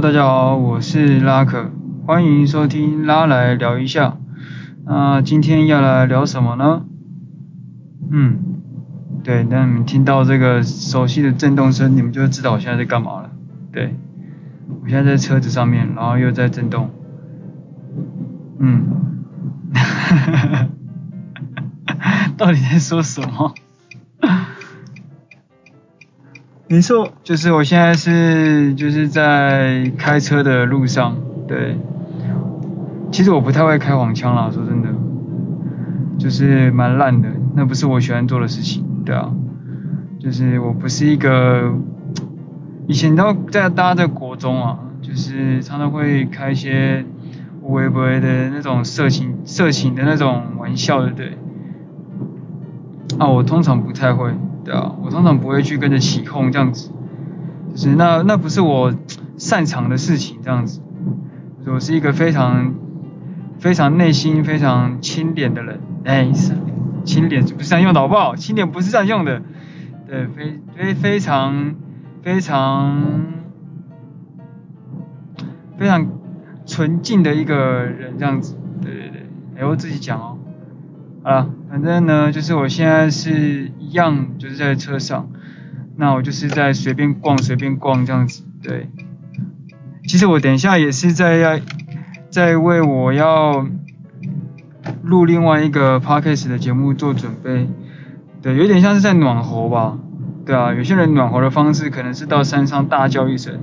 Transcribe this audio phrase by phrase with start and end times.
[0.00, 1.70] 大家好，我是拉可，
[2.06, 4.18] 欢迎收听拉来聊一下。
[4.84, 6.84] 那今天要来聊什么呢？
[8.10, 8.38] 嗯，
[9.24, 13.30] 对，那你们听到这个熟悉的震动声，你们就知道我现在在干嘛了。
[13.72, 13.96] 对，
[14.82, 16.90] 我现在在车子上面，然后又在震动。
[18.58, 18.84] 嗯，
[19.72, 20.68] 哈哈哈哈
[21.86, 23.54] 哈，到底在说什么？
[26.68, 31.16] 没错，就是我现在是就是在开车的路上，
[31.46, 31.76] 对。
[33.12, 34.88] 其实我不太会开黄腔啦，说真的，
[36.18, 39.32] 就是蛮烂的，那不是我喜欢做的事情，对啊。
[40.18, 41.72] 就是我不是一个，
[42.88, 47.04] 以前都在大家在国中啊，就是常常会开一些
[47.62, 51.38] 微博的那种色情色情的那种玩笑的，对。
[53.20, 54.32] 啊，我通常不太会。
[54.66, 56.90] 对啊，我通常不会去跟着起哄这样子，
[57.70, 58.92] 就是那那不是我
[59.38, 60.80] 擅长的事情这样子。
[61.66, 62.74] 我是一个非常
[63.60, 66.30] 非常内心非常清廉的人，哎，
[67.04, 68.34] 清廉不是这样用的好不好？
[68.34, 69.42] 清廉不是这样用的，
[70.08, 71.74] 对，非非非常
[72.22, 73.02] 非常
[75.78, 76.08] 非常
[76.66, 79.26] 纯净的一个人这样子，对对对，
[79.58, 80.38] 哎，我自己讲哦。
[81.24, 85.30] 好了，反正呢，就是我现在是一样，就是在车上，
[85.96, 88.88] 那我就是在随便逛，随便逛这样子，对。
[90.06, 91.58] 其实我等一下也是在要，
[92.30, 93.66] 在为我要
[95.02, 97.68] 录另外一个 podcast 的节目做准备，
[98.42, 99.98] 对，有点像是在暖喉吧，
[100.44, 103.60] 对啊，有些人暖喉的方式可能是到山上大叫一声，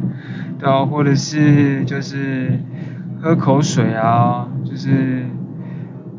[0.60, 2.60] 对啊，或者是就是
[3.22, 5.26] 喝口水啊，就是。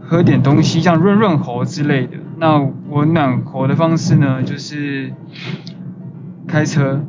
[0.07, 2.19] 喝点东西，像润润喉之类的。
[2.37, 5.13] 那我暖和的方式呢，就是
[6.47, 7.05] 开车，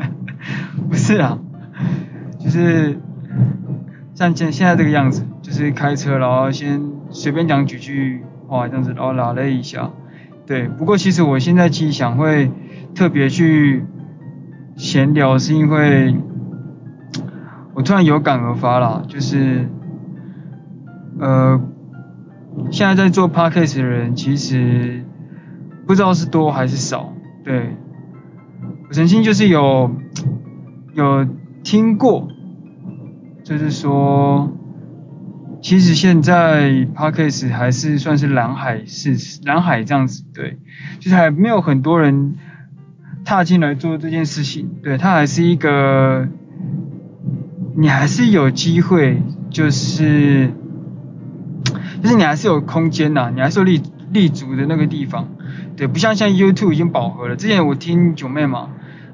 [0.88, 1.38] 不是啊，
[2.38, 2.98] 就是
[4.14, 6.80] 像现现在这个样子，就是开车，然后先
[7.10, 9.90] 随便讲几句话这样子，然后拉了一下。
[10.46, 12.50] 对，不过其实我现在其实想会
[12.94, 13.84] 特别去
[14.76, 16.16] 闲聊，是因为
[17.74, 19.68] 我突然有感而发啦，就是
[21.20, 21.60] 呃。
[22.70, 25.04] 现在在做 podcast 的人，其实
[25.86, 27.12] 不知道是多还是少。
[27.44, 27.76] 对，
[28.88, 29.90] 我曾经就是有
[30.94, 31.26] 有
[31.62, 32.28] 听过，
[33.44, 34.52] 就是说，
[35.62, 40.24] 其实现在 podcast 还是算是蓝海，是蓝海这样子。
[40.34, 40.58] 对，
[40.98, 42.34] 就是还没有很多人
[43.24, 44.70] 踏进来做这件事情。
[44.82, 46.26] 对，它还是一个，
[47.76, 50.50] 你还是有机会，就是。
[52.02, 55.28] 就是你还是有空间呐，你还是有立立足的那个地方，
[55.76, 57.36] 对，不像现在 YouTube 已经饱和了。
[57.36, 58.68] 之前我听九妹嘛，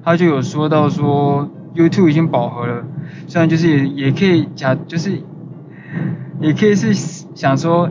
[0.04, 2.84] 她就有说到说 YouTube 已经饱和了，
[3.26, 5.22] 虽然就是也也可以假，就是
[6.40, 7.88] 也可以是想说，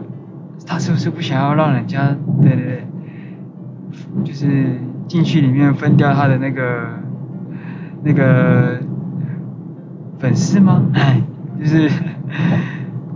[0.68, 7.00] 他是不是不想要让人家，对对对，就是进去里面分掉他的那个
[8.04, 8.80] 那个
[10.20, 10.86] 粉丝吗？
[10.94, 11.22] 哎，
[11.60, 11.90] 就是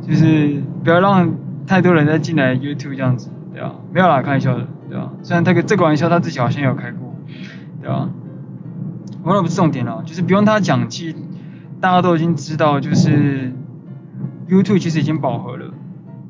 [0.07, 1.44] 就是不要让。
[1.67, 3.75] 太多人在进来 YouTube 这样子，对吧？
[3.91, 5.11] 没有啦，开玩笑的，对吧？
[5.23, 7.15] 虽然这个这个玩笑他自己好像有开过，
[7.81, 8.09] 对吧？
[9.23, 11.15] 我也不是重点了，就是不用他讲，其实
[11.81, 13.51] 大家都已经知道，就是
[14.47, 15.73] YouTube 其实已经饱和了，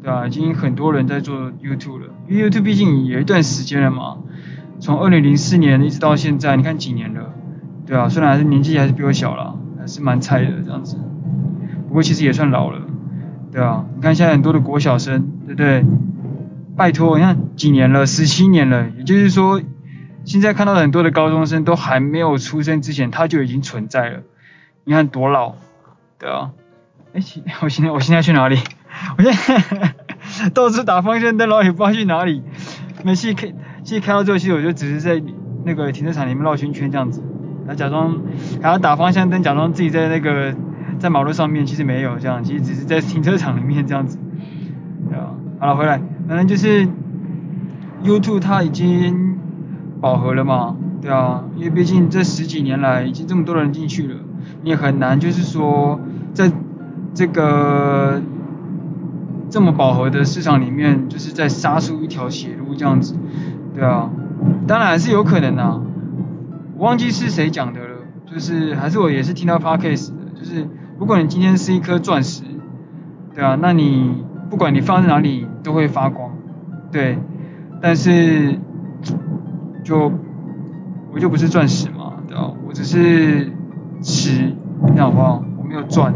[0.01, 0.25] 对吧？
[0.25, 4.19] 已经很多人在做 YouTube 了，因为 YouTube 毕竟有一段时间了嘛，
[4.79, 7.34] 从二零零四年一直到现在，你看几年了，
[7.85, 8.07] 对啊？
[8.07, 10.96] 虽然还是年纪还是比我小了，还是蛮菜的这样子，
[11.90, 12.79] 不过其实也算老了。
[13.56, 15.86] 对啊，你看现在很多的国小生，对不对？
[16.76, 19.62] 拜托，你看几年了，十七年了，也就是说，
[20.26, 24.24] 现在看到很多的高中生都还没有出生之前，他就已经存在了。
[24.84, 25.54] 你看多老，
[26.20, 26.52] 对啊。
[27.14, 27.22] 哎，
[27.64, 28.59] 我现在我现在去哪里？
[29.18, 32.44] 我现在 到处打方向灯，然后也不知道去哪里。
[33.06, 33.53] 每次开，
[33.85, 35.24] 其实开到最后，其实我就只是在
[35.64, 37.24] 那个停车场里面绕圈圈这样子，
[37.66, 38.22] 然后假装
[38.62, 40.53] 还要打方向灯，假装自己在那个。
[41.00, 44.18] 在马路上面其实没有这样，其实只是在停车场里面这样子，
[45.09, 45.36] 对吧？
[45.59, 46.88] 好了，回来，反正就是
[48.03, 49.38] YouTube 它已经
[50.02, 54.16] 饱和了嘛，对啊，因为毕竟这十几年来已经这么多人进去了，
[54.64, 56.00] 你也很难就是说
[56.34, 56.52] 在
[57.14, 58.22] 这个
[59.50, 63.16] 这么饱和的市场里面，就是在杀出一条血路这样子，
[63.74, 64.09] 对啊，
[64.68, 65.82] 当然还是有可能啊，
[66.78, 67.96] 我忘记是谁讲的了，
[68.26, 70.68] 就是还是我也是听到 Podcast 的，就是。
[70.97, 72.44] 如果你今天是一颗钻石，
[73.34, 76.32] 对啊，那你不管你放在哪里都会发光，
[76.92, 77.18] 对。
[77.82, 78.58] 但是
[79.84, 80.12] 就
[81.14, 82.53] 我就不是钻石嘛，对啊？
[82.68, 83.52] 我只是
[84.02, 84.53] 石，
[84.94, 85.44] 你好不好？
[85.58, 86.14] 我没有钻，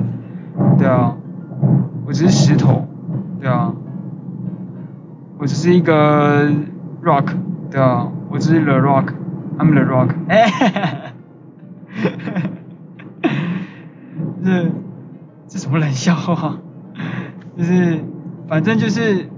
[0.78, 1.16] 对啊，
[2.06, 2.88] 我只是石头，
[3.40, 3.74] 对啊，
[5.38, 6.50] 我只是一个
[7.04, 7.28] rock，
[7.70, 10.82] 对啊，我只是 the rock，I'm the rock，哎，哈 哈
[12.02, 12.50] 哈哈哈，
[14.44, 14.72] 这
[15.48, 16.58] 这什么冷笑话？
[17.56, 18.04] 就是
[18.48, 19.30] 反正就是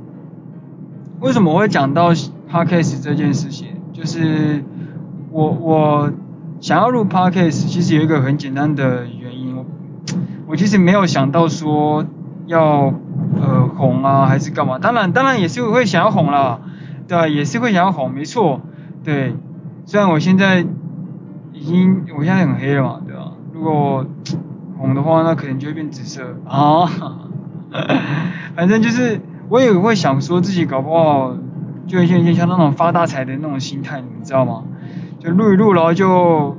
[1.19, 4.63] 为什么我会讲到 podcast 这件事情，就是
[5.31, 6.12] 我我。
[6.62, 9.66] 想要录 Podcast，其实有一个很简单的原因，我
[10.45, 12.06] 我其实没有想到说
[12.45, 12.94] 要
[13.36, 16.60] 呃红啊还是干嘛，当然当然也是会想要红啦，
[17.07, 18.62] 对啊，也是会想要红，没错，
[19.04, 19.34] 对，
[19.88, 20.63] 虽然我现在
[21.51, 23.31] 已经我现在很黑了嘛，对吧？
[23.51, 24.06] 如果
[24.81, 26.89] 红的话，那可能就会变紫色啊，
[28.56, 31.36] 反正就是我也会想说自己搞不好
[31.88, 34.63] 就有点像那种发大财的那种心态，你们知道吗？
[35.19, 36.57] 就录一录，然后就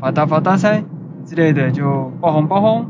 [0.00, 0.82] 发大发大财
[1.26, 2.86] 之类的，就爆红爆红。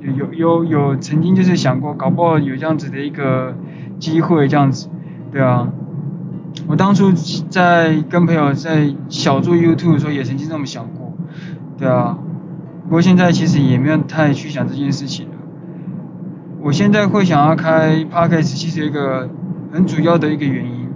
[0.00, 3.54] 有有有有曾经就是想过，搞不好有这样子的一个
[3.98, 4.88] 机会，这样子，
[5.30, 5.68] 对啊。
[6.68, 11.12] 我当初在跟朋友在小做 YouTube 的时候，也曾经这么想过，
[11.76, 12.18] 对啊。
[12.86, 15.34] 不过现在其实也没有太去想这件事情了。
[16.60, 19.28] 我现在会想要开 Podcast，其实一个
[19.72, 20.88] 很主要的一个原因，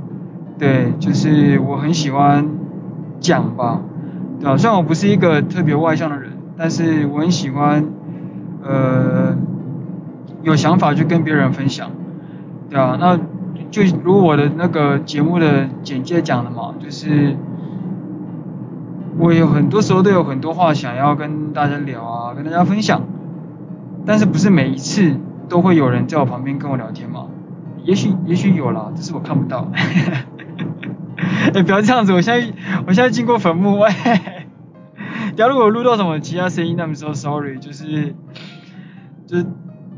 [0.59, 2.49] 对，就是我很喜欢。
[3.23, 3.83] 讲吧，
[4.41, 7.85] 对啊，虽然我不是一个特别外向的人，但是我很喜欢，
[8.65, 9.37] 呃，
[10.43, 11.91] 有想法就跟别人分享，
[12.71, 13.19] 对啊，那
[13.71, 17.37] 就如我的那个节目的简介讲的嘛，就是
[19.21, 23.03] 我有很多时候都有很多话想要跟大家聊啊，跟大家分享，
[24.07, 25.15] 但是不是每一次
[25.47, 27.27] 都会有人在我旁边跟我聊天嘛？
[27.85, 29.71] 也许也许有啦，只是我看不到。
[31.21, 32.13] 哎、欸，不要这样子！
[32.15, 32.47] 我现在
[32.87, 34.47] 我现在经过坟墓，哎，
[35.37, 38.15] 假如果我录到什么其他声音，那么说 sorry，就是
[39.27, 39.47] 就是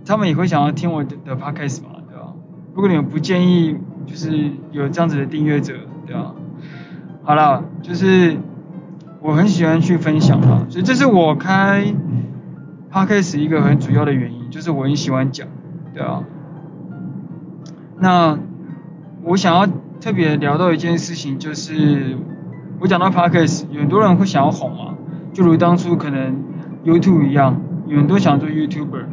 [0.05, 2.33] 他们也会想要听我的的 podcast 嘛，对吧？
[2.75, 5.75] 如果你们不介意，就是有这样子的订阅者，
[6.07, 6.35] 对吧？
[7.23, 8.37] 好了，就是
[9.23, 11.95] 我很喜欢去分享嘛，所以这是我开
[12.93, 15.47] podcast 一个很主要的原因，就是我很喜欢讲，
[15.95, 16.25] 对啊？
[17.99, 18.39] 那
[19.25, 19.67] 我想要。
[20.03, 22.17] 特别聊到一件事情，就是
[22.81, 24.95] 我讲到 Podcast，有很多人会想要红嘛，
[25.33, 26.43] 就如当初可能
[26.85, 29.05] YouTube 一样，有很多想做 YouTuber，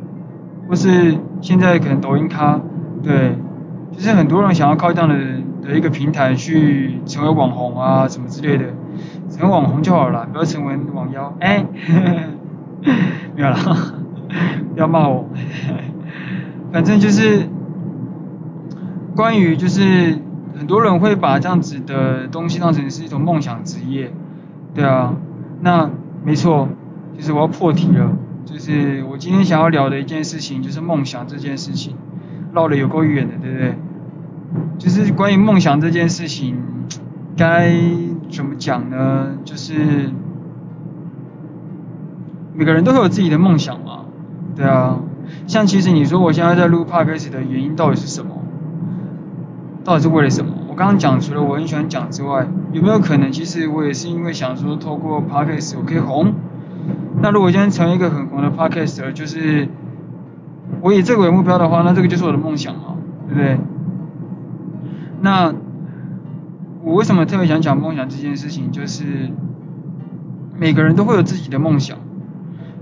[0.67, 2.59] 或是现在可能抖音咖，
[3.03, 3.37] 对，
[3.91, 5.15] 就是很多人想要靠这样的
[5.61, 8.73] 的一个平台去成为网红啊什么之类的，
[9.29, 11.65] 成为网红就好了，不要成为网妖，哎，
[13.35, 13.55] 没有啦，
[14.73, 15.29] 不要骂我，
[16.71, 17.47] 反正就是
[19.15, 20.19] 关于就是。
[20.57, 24.11] 很多人会把这样子的东西当成是一种梦想职业，
[24.75, 25.15] 对啊，
[25.61, 25.89] 那
[26.25, 26.67] 没错，
[27.17, 28.11] 就是我要破题了，
[28.43, 31.95] 就是我今天想要聊的一件事情就是梦想这件事情，
[32.51, 33.75] 绕得有够远的，对不对？
[34.77, 36.57] 就是关于梦想这件事情，
[37.37, 37.73] 该
[38.29, 39.37] 怎么讲呢？
[39.43, 40.11] 就是
[42.53, 44.05] 每个人都会有自己的梦想嘛，
[44.55, 44.99] 对啊，
[45.47, 48.31] 像其实你说我现在在录 Podcast 的原因到底是什么？
[49.83, 50.51] 到底是为了什么？
[50.67, 56.33] 我刚刚讲，除了我很喜欢讲之外，有没有可能其实我也是因为想说，透过 podcast 我可以红？
[57.21, 59.67] 那如果今天成为一个很红的 podcast，就是
[60.81, 62.95] 我以这个为目标的话，那这个就是我的梦想嘛，
[63.27, 63.59] 对不对？
[65.21, 65.53] 那
[66.83, 68.71] 我为什么特别想讲梦想这件事情？
[68.71, 69.29] 就是
[70.57, 71.97] 每个人都会有自己的梦想，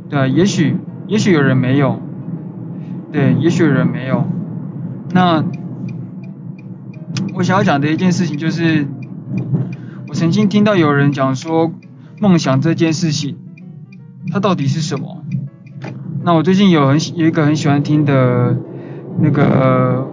[0.09, 0.77] 对啊，也许
[1.07, 1.99] 也许有人没有，
[3.11, 4.25] 对，也许有人没有，
[5.13, 5.43] 那。
[7.33, 8.87] 我想要讲的一件事情就是，
[10.07, 11.71] 我曾经听到有人讲说，
[12.19, 13.37] 梦想这件事情，
[14.31, 15.23] 它到底是什么？
[16.23, 18.57] 那我最近有很有一个很喜欢听的
[19.19, 20.07] 那个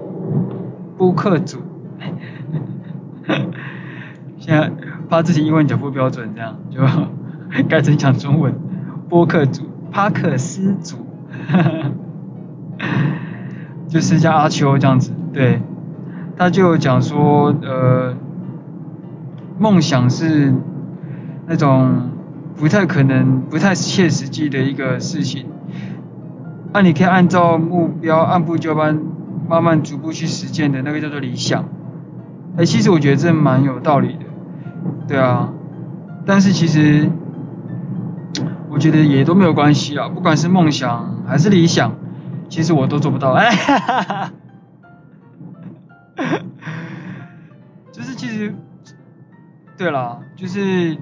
[0.98, 1.60] 播客组，
[4.38, 4.70] 现在
[5.14, 6.80] 怕自己英文讲不标准，这样就
[7.68, 8.52] 改成讲中文。
[9.08, 10.96] 播客组，帕克斯组，
[13.86, 15.62] 就是叫阿秋这样子，对。
[16.36, 18.12] 他就讲说，呃，
[19.56, 20.52] 梦想是
[21.46, 22.10] 那种
[22.56, 25.46] 不太可能、不太切实际的一个事情。
[26.72, 28.98] 那你可以按照目标按部就班、
[29.48, 31.66] 慢慢逐步去实践的那个叫做理想。
[32.56, 34.23] 哎，其实我觉得这蛮有道理的，
[35.06, 35.52] 对啊。
[36.26, 37.10] 但是其实
[38.70, 41.94] 我觉得也都没有关系啊，不管是梦想还是理想，
[42.48, 43.32] 其实我都做不到。
[43.32, 44.32] 哎哈哈哈。
[47.92, 48.54] 就是其实，
[49.76, 50.96] 对啦，就是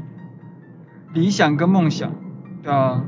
[1.12, 2.12] 理想跟梦想，
[2.62, 3.02] 对啊。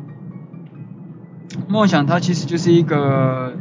[1.69, 3.55] 梦想它其实就是一个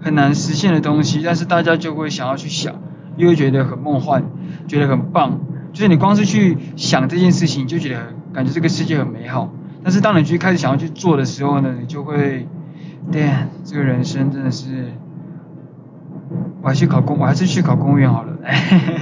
[0.00, 2.74] 很难实现的东西，但是大家就会想要去想，
[3.16, 4.24] 又会觉得很梦幻，
[4.68, 5.40] 觉得很棒。
[5.76, 9.52] 就是你光是去想这件事情，就觉得感觉这个世界很美好。
[9.84, 12.48] 但是当你去开始想要去做的时候呢，你就会，
[13.12, 13.28] 对，
[13.62, 14.94] 这个人生真的是，
[16.62, 18.38] 我还是考公，我还是去考公务员好了。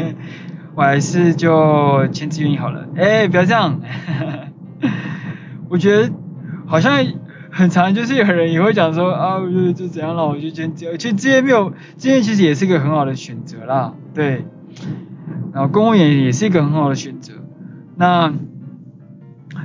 [0.75, 2.89] 我还是就签志愿役好了。
[2.97, 3.81] 哎，不要这样。
[5.71, 6.11] 我觉得
[6.67, 7.07] 好像
[7.53, 10.99] 很常，就是有人也会讲说啊，就就怎样了，我就签志愿。
[10.99, 13.95] 其实志愿没有，志愿其实也是一个很好的选择啦。
[14.13, 14.45] 对。
[15.53, 17.33] 然后公务员也是一个很好的选择。
[17.97, 18.33] 那，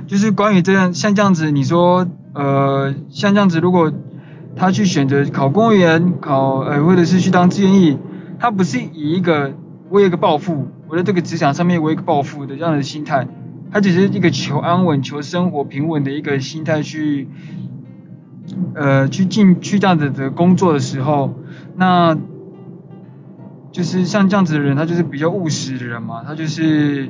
[0.06, 3.92] 就是关于这样像这样子，你说呃，像这样子，如果
[4.56, 7.98] 他去选择考公务员，考呃，或者是去当志愿役，
[8.38, 9.54] 他不是以一个
[9.88, 10.68] 我有一个抱负。
[10.88, 13.28] 我在这个职场上面，我有一个抱负的这样的心态，
[13.70, 17.28] 他只是一个求安稳、求生活平稳的一个心态去，
[18.74, 21.34] 呃，去进去这样子的工作的时候，
[21.76, 22.18] 那，
[23.72, 27.08] 就是像这样子的人，他就是比较务实的人嘛，他就是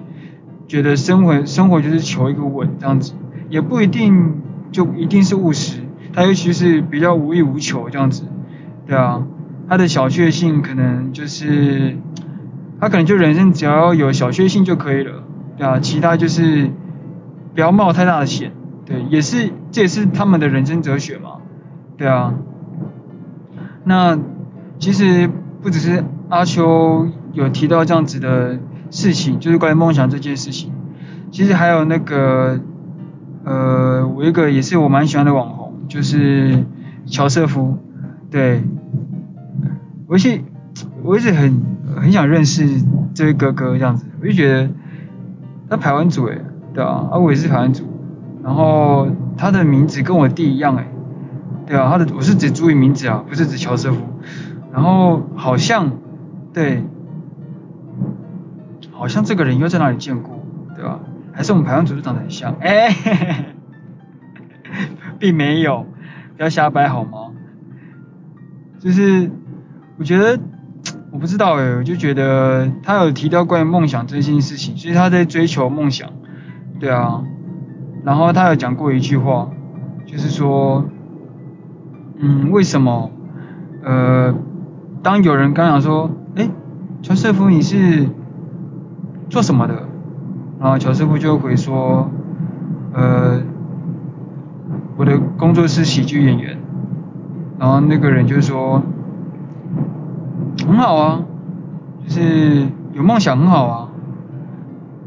[0.69, 3.14] 觉得生活生活就是求一个稳这样子，
[3.49, 4.40] 也不一定
[4.73, 5.81] 就一定是务实，
[6.12, 8.25] 他尤其是比较无欲无求这样子，
[8.87, 9.26] 对啊，
[9.69, 11.97] 他的小确幸可能就是。
[12.83, 15.23] 他可能就人生只要有小确幸就可以了，
[15.59, 16.71] 对啊，其他就是
[17.55, 18.52] 不要冒太大的险，
[18.87, 21.43] 对，也是这也是他们的人生哲学嘛，
[21.99, 22.33] 对啊。
[23.85, 24.19] 那
[24.79, 25.29] 其实
[25.61, 28.58] 不只是阿秋有提到这样子的
[28.90, 30.72] 事情，就是关于梦想这件事情，
[31.30, 32.58] 其实还有那个
[33.44, 36.64] 呃，我一个也是我蛮喜欢的网红，就是
[37.04, 37.76] 乔瑟夫，
[38.30, 38.62] 对，
[40.06, 40.40] 我一直
[41.02, 41.68] 我一直很。
[42.00, 42.80] 很想认识
[43.14, 44.70] 这位哥哥这样子，我就觉得
[45.68, 46.40] 他排湾族诶，
[46.72, 47.84] 对啊，啊我也是排湾族，
[48.44, 50.87] 然后他的名字跟我弟一样诶，
[51.66, 53.99] 对啊，他的我是指注意名字啊，不是指乔瑟夫，
[54.72, 55.90] 然后好像
[56.52, 56.83] 对，
[58.92, 61.00] 好像这个人又在哪里见过，对吧？
[61.33, 62.88] 还是我们排湾族都长得很像，哎，
[65.19, 65.87] 并没有，
[66.37, 67.33] 不要瞎掰好吗？
[68.78, 69.30] 就是
[69.99, 70.38] 我觉得。
[71.12, 76.09] 我不知道诶，我就觉得他有提到关于梦想这件事情，所以他在追求梦想，
[76.78, 77.25] 对啊，
[78.04, 79.50] 然后他有讲过一句话，
[80.07, 80.85] 就是说，
[82.16, 83.11] 嗯，为什么，
[83.83, 84.33] 呃，
[85.02, 86.09] 当有人刚讲说，
[87.02, 88.09] 乔瑟夫你是
[89.28, 89.75] 做什么的？
[90.61, 92.11] 然后乔瑟夫就回说，
[92.92, 93.40] 呃，
[94.97, 96.59] 我的工作是喜剧演员，
[97.59, 98.83] 然后那个人就说。
[100.66, 101.23] 很好啊，
[102.04, 103.88] 就是有梦想很好啊，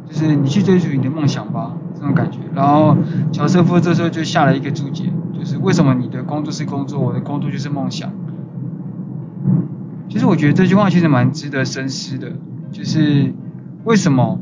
[0.07, 2.39] 就是你去追逐你的梦想吧，这种感觉。
[2.53, 2.97] 然后
[3.31, 8.09] 乔瑟夫这时候就下了一个注解，就是为什么你的工作是工作，我的工作就是梦想。
[10.13, 12.33] 其实我觉得这句话其实蛮值得深思的，
[12.71, 13.33] 就是
[13.83, 14.39] 为什么，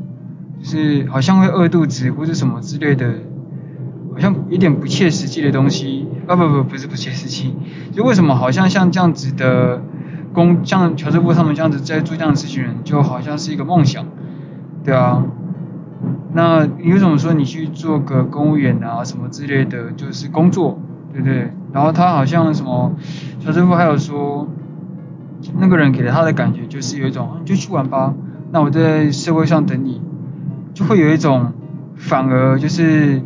[0.60, 3.14] 就是好像会饿肚子或者什么之类的，
[4.12, 6.06] 好像有点不切实际的东西。
[6.26, 7.56] 啊不不不是不切实际，
[7.90, 9.80] 就为什么好像像这样子的。
[10.34, 14.06] 工像乔瑟夫他们这样子在做这样的事情，就好像是一个梦想，
[14.84, 15.24] 对啊。
[16.34, 20.80] 那你为什么说你去做个公务员啊什么之类的，就是工作，
[21.12, 21.52] 对不对？
[21.72, 22.92] 然后他好像什么，
[23.40, 24.48] 乔师傅还有说，
[25.58, 28.14] 那个人给了他的感觉就是有一种，你就去玩吧，
[28.50, 30.00] 那我在社会上等你，
[30.74, 31.52] 就会有一种，
[31.96, 33.22] 反而就是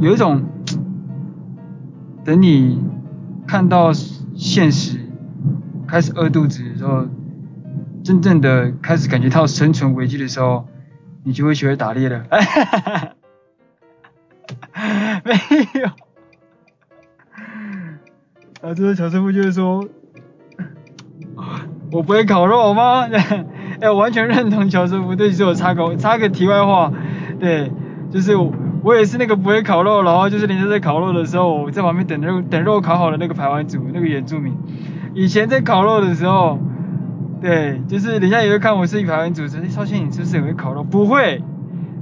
[0.00, 0.42] 有一种，
[2.24, 2.82] 等你
[3.46, 3.92] 看到。
[4.40, 5.00] 现实
[5.88, 7.08] 开始饿肚子的时候，
[8.04, 10.68] 真正的开始感觉到生存危机的时候，
[11.24, 12.22] 你就会学会打猎了。
[15.24, 15.34] 没
[15.80, 15.90] 有。
[18.60, 19.86] 啊，这个乔师傅就是说，
[21.92, 23.08] 我不会烤肉吗？
[23.80, 25.14] 哎，我完全认同乔师傅。
[25.14, 26.92] 对，其实我插个插个题外话，
[27.38, 27.70] 对，
[28.10, 28.52] 就是我。
[28.96, 34.54] 也是那个不会烤肉，然后就是人家在烤肉的时候，我在旁边等肉等肉烤好的那个排湾族，那个原住民。
[35.14, 36.58] 以前在烤肉的时候，
[37.42, 41.42] 对，就是人家也会看我是一排湾族，说：“哎，少谦你是不是很会烤肉？”不会，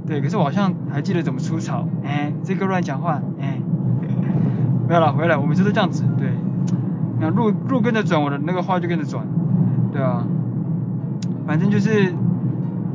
[0.07, 1.89] 对，可是我好像还记得怎么出草。
[2.05, 3.59] 哎，这个乱讲话，哎，
[4.87, 6.29] 没有了，回来，我们就是这样子，对。
[7.19, 9.25] 那路路跟着转，我的那个话就跟着转，
[9.91, 10.25] 对啊。
[11.45, 12.13] 反正就是，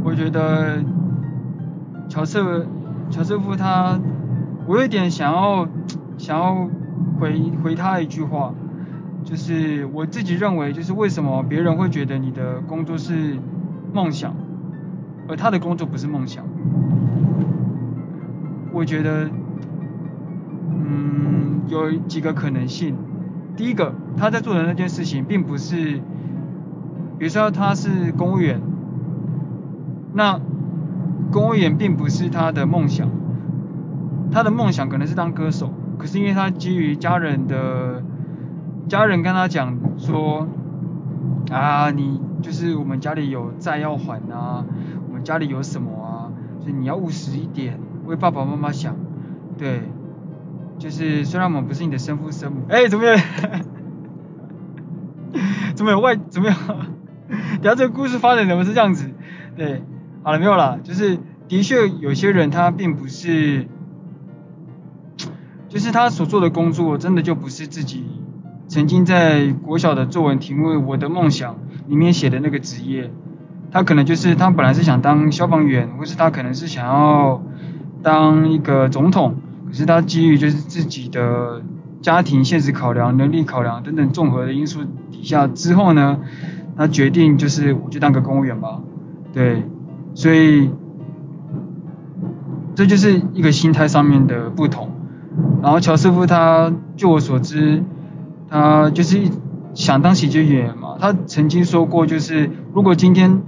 [0.05, 0.83] 我觉得
[2.09, 2.67] 乔瑟。
[3.11, 3.99] 乔瑟夫他，
[4.67, 5.69] 我有点想要
[6.17, 6.67] 想要
[7.21, 8.55] 回回他一句话，
[9.23, 13.37] 就是我自己认为，就是为什么别人会觉得你的工作是
[13.93, 14.35] 梦想，
[15.29, 16.43] 而他的工作不是梦想？
[18.73, 19.29] 我觉得，
[20.71, 22.97] 嗯，有几个可能性。
[23.59, 26.01] 第一个，他在做的那件事情并不是，
[27.19, 28.61] 比如说他是公务员，
[30.15, 30.41] 那
[31.31, 33.09] 公务员并不是他的梦想，
[34.31, 38.03] 他的梦想可能是当歌手，可是因为他基于家人的，
[38.89, 40.47] 家人跟他讲说，
[41.51, 44.65] 啊，你就是我们家里有债要还啊，
[45.09, 48.95] 我们家里有什么啊，所以你要务实一点，为爸爸妈妈想，
[49.57, 49.83] 对，
[50.79, 53.19] 就是虽然我们不是你的生父生母，哎，怎么样？
[55.75, 56.17] 怎么有外？
[56.17, 56.57] 怎么样？
[57.63, 59.11] 等下这个故事发展怎么是这样子？
[59.57, 59.83] 对，
[60.23, 63.67] 好了没有啦，就是的确有些人他并不是，
[65.69, 68.05] 就是他所做的工作真的就不是自己。
[68.69, 71.55] 曾经在国小的作文题目《我的梦想》
[71.89, 73.11] 里面写的那个职业，
[73.71, 77.43] 他可能就是他本来是想当消防员，或是他可能是想要
[78.03, 79.37] 当一个总统，
[79.67, 81.63] 可是他基于就是自己的
[82.03, 84.81] 家庭现实考量、能力考量等等综合的因素
[85.11, 86.19] 底下之后呢，
[86.77, 88.83] 他决定就是我就当个公务员吧，
[89.33, 89.63] 对，
[90.15, 90.71] 所以
[92.75, 94.91] 这就是一个心态上面的不同。
[95.63, 97.83] 然后乔师傅他，据我所知。
[98.55, 99.19] 他就是
[99.73, 103.41] 想当喜剧演员嘛，他曾经说过，就是如果今天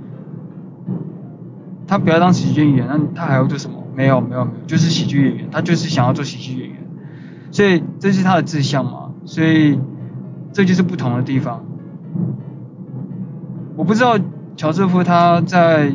[1.86, 3.84] 他不要当喜剧演员，那他还要做什么？
[3.94, 6.83] 没有，没有，没有，就是喜剧演员，他就是想要做喜剧演员，
[7.54, 9.78] 所以这是他的志向嘛，所以
[10.52, 11.64] 这就是不同的地方。
[13.76, 14.18] 我不知道
[14.56, 15.94] 乔瑟夫他在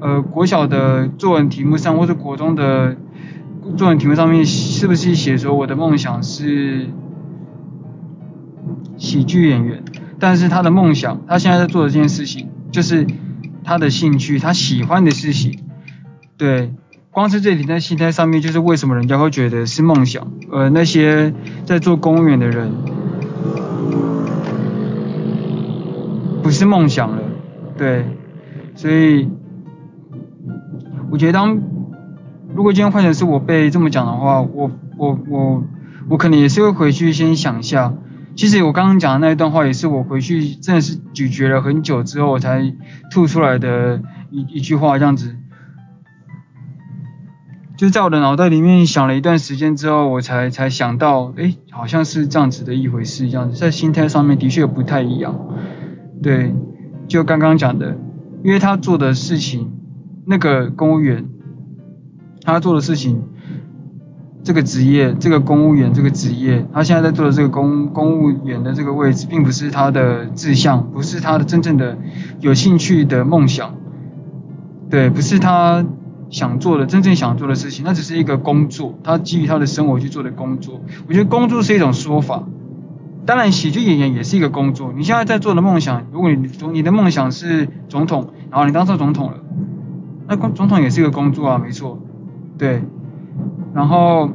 [0.00, 2.94] 呃国小的作文题目上，或者国中的
[3.78, 6.88] 作文题目上面，是不是写说我的梦想是。
[8.98, 9.82] 喜剧演员，
[10.20, 13.04] 但是他的梦想，他现在在做的这件事情，就是
[13.64, 15.58] 他的兴趣，他喜欢的事情。
[16.36, 16.72] 对，
[17.12, 21.34] 光是这里在心态上面，就是为什么人家会觉得是梦想，而那些
[21.66, 22.72] 在做公务员的人，
[26.42, 27.22] 不是梦想了。
[27.76, 28.06] 对，
[28.74, 29.28] 所以
[31.10, 31.60] 我觉得当
[32.54, 35.64] 如果今天换成是我被这么讲的话，我我我
[36.08, 37.92] 我可能也是会回去先想一下。
[38.34, 42.74] 其实我刚刚讲的那一段话，也是我回去真的是咀嚼了很久之后，我才
[43.10, 45.36] 吐出来的一一句话，这样子。
[47.82, 55.34] 就在我的脑袋里面想了一段时间之后，我才才想到，哎，好像是这样子的一回事，这样，在心态上面的确不太一样。
[56.22, 56.54] 对，
[57.08, 57.98] 就刚刚讲的，
[58.44, 59.72] 因为他做的事情，
[60.26, 61.28] 那个公务员，
[62.44, 63.24] 他做的事情。
[64.44, 71.98] 这个职业，这个公务员这个职业，他现在在做的这个公公务员的这个位置，并不是他的志向，不是他的真正的
[72.38, 73.74] 有兴趣的梦想，
[74.88, 75.84] 对，不是他
[76.32, 80.80] 想做的真正想做的事情，那只是一个工作，他基于他的生活去做的工作。
[81.06, 82.42] 我觉得工作是一种说法，
[83.24, 84.92] 当然喜剧演员也是一个工作。
[84.96, 89.36] 你现在在做的梦想，如果你你的梦想是总统，然后你当上总统了，
[90.26, 92.00] 那总总统也是一个工作啊，没错，
[92.58, 92.82] 对。
[93.74, 94.30] 然后，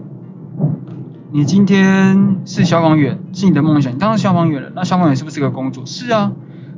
[1.31, 5.86] 你今天是消防员，是你的梦想，你当上消防员了，那消防员是不是一个工作？
[5.86, 6.31] 是啊，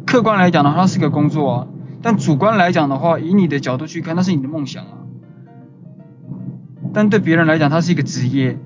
[0.05, 1.67] 客观来讲的话，它是个工作啊。
[2.01, 4.91] 但主观来讲的话，以你的角度去看，那是你的梦想啊。
[6.99, 8.59] 但对别人来讲，它是一个职业，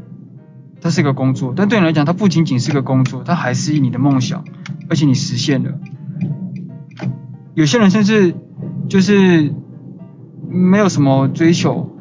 [0.82, 1.54] 它是一个工作。
[1.56, 4.44] 但对你来讲，它不仅仅是个工作，它还是你的梦想，
[4.90, 5.74] 而且你实现了。
[7.54, 8.34] 有些人甚至
[8.90, 9.54] 就是
[10.50, 11.96] 没有什么追求。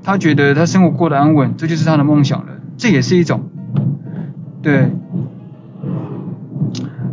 [0.00, 3.50] 他觉得他生活过得安稳，这就是他的梦想了，这也是一种，
[4.62, 4.92] 对，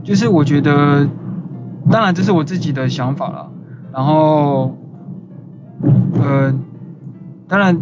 [0.03, 1.09] 就是我觉得，
[1.89, 3.51] 当然这是我自己的想法了，
[3.91, 4.77] 然后，
[6.21, 6.53] 呃，
[7.47, 7.81] 当然，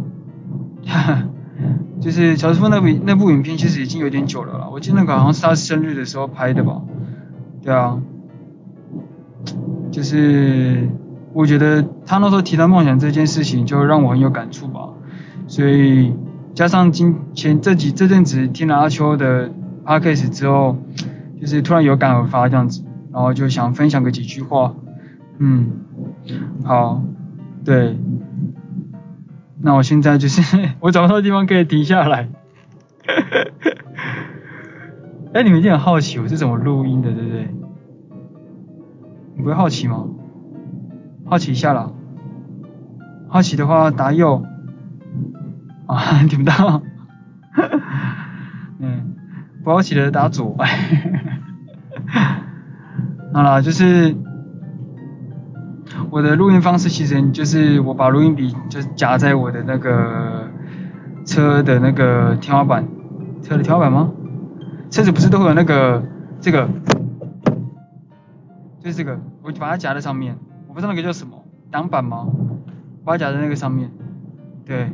[2.00, 6.82] 就是乔瑟夫那部那部影片其实已经有点久了啦，我记得那个好像是他生日的时候拍的吧，
[7.62, 8.02] 对啊，
[9.92, 10.90] 就是
[11.32, 14.90] 我觉得他那时候提到梦想这件事情，就让我很有感触吧。
[15.48, 16.14] 所以
[16.54, 19.50] 加上今前这几这阵子听了阿秋的
[19.86, 20.78] podcast 之后，
[21.40, 24.74] 就是突然有感而发这样子，然后就想分享个几句话。
[25.40, 25.72] 嗯，
[26.64, 27.02] 好，
[27.66, 27.98] 对，
[29.66, 30.42] 那我现在就是
[30.82, 32.28] 我找不到地方可以停下来。
[35.34, 37.48] 哎，你们一定很好奇我是怎么录音的，对不对？
[39.36, 40.06] 你不会好奇吗？
[41.26, 41.92] 好奇一下啦。
[43.30, 44.44] 好奇的话打右。
[45.88, 46.82] 啊， 听不到，
[48.80, 49.16] 嗯，
[49.64, 50.56] 不好奇的打左，
[53.34, 54.16] 好了，就是
[56.14, 60.48] 我的录音方式，其实就是我把录音笔就夹在我的那个
[61.26, 62.88] 车的那个天花板，
[63.42, 64.12] 车的天花板吗？
[64.92, 66.04] 车子不是都会有那个
[66.40, 66.70] 这个，
[68.80, 72.28] 就是这个，我把它夹在上面，我不知道那个叫什么，挡板吗？
[73.04, 73.90] 把它夹在那个上面，
[74.68, 74.92] 对，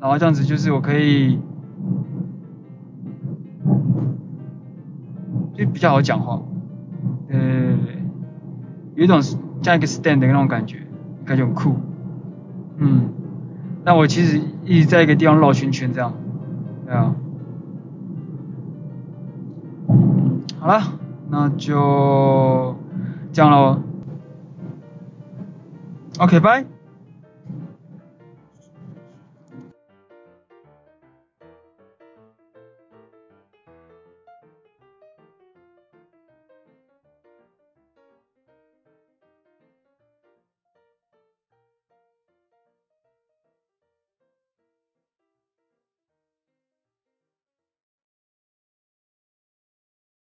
[0.00, 1.38] 然后这样子就是我可以，
[5.54, 6.42] 就比较好讲话，
[7.28, 7.95] 对，
[8.96, 9.22] 有一种
[9.62, 10.78] 加一个 stand 的那种感觉，
[11.24, 11.76] 感觉很酷，
[12.78, 13.08] 嗯，
[13.84, 16.12] 那我其实一直在一个地方绕圈圈这样，
[16.84, 17.14] 对啊。
[20.58, 20.82] 好了，
[21.30, 22.74] 那就
[23.32, 23.80] 这样喽。
[26.18, 26.75] OK，拜。